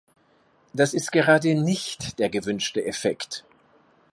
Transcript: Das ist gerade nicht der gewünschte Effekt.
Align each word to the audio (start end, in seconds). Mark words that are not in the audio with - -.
Das 0.73 0.95
ist 0.95 1.11
gerade 1.11 1.53
nicht 1.53 2.17
der 2.17 2.31
gewünschte 2.31 2.83
Effekt. 2.83 3.45